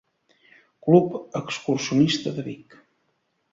Club 0.87 1.19
excursionista 1.41 2.35
de 2.39 2.49
Vic. 2.51 2.77